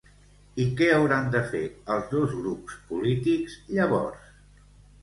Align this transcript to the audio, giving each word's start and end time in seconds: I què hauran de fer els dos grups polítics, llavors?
I 0.63 0.63
què 0.79 0.87
hauran 0.93 1.29
de 1.35 1.41
fer 1.51 1.61
els 1.97 2.09
dos 2.17 2.35
grups 2.41 2.81
polítics, 2.89 3.61
llavors? 3.79 4.27